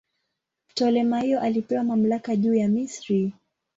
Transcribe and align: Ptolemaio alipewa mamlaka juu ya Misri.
Ptolemaio 0.67 1.39
alipewa 1.39 1.83
mamlaka 1.83 2.35
juu 2.35 2.53
ya 2.55 2.67
Misri. 2.67 3.33